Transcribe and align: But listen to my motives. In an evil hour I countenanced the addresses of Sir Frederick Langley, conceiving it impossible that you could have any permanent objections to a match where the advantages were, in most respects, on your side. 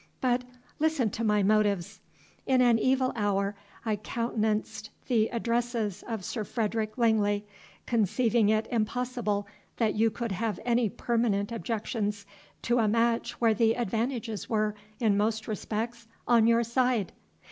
But 0.19 0.43
listen 0.79 1.11
to 1.11 1.23
my 1.23 1.43
motives. 1.43 1.99
In 2.47 2.59
an 2.59 2.79
evil 2.79 3.13
hour 3.15 3.55
I 3.85 3.97
countenanced 3.97 4.89
the 5.05 5.27
addresses 5.29 6.01
of 6.07 6.25
Sir 6.25 6.43
Frederick 6.43 6.97
Langley, 6.97 7.45
conceiving 7.85 8.49
it 8.49 8.67
impossible 8.71 9.45
that 9.77 9.93
you 9.93 10.09
could 10.09 10.31
have 10.31 10.59
any 10.65 10.89
permanent 10.89 11.51
objections 11.51 12.25
to 12.63 12.79
a 12.79 12.87
match 12.87 13.39
where 13.39 13.53
the 13.53 13.75
advantages 13.75 14.49
were, 14.49 14.73
in 14.99 15.17
most 15.17 15.47
respects, 15.47 16.07
on 16.27 16.47
your 16.47 16.63
side. 16.63 17.11